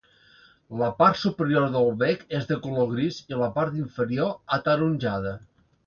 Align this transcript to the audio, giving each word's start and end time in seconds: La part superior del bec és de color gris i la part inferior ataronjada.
La 0.79 0.87
part 1.01 1.19
superior 1.23 1.67
del 1.75 1.91
bec 2.01 2.25
és 2.39 2.49
de 2.53 2.59
color 2.65 2.91
gris 2.95 3.23
i 3.35 3.41
la 3.45 3.53
part 3.61 3.79
inferior 3.85 4.37
ataronjada. 4.61 5.41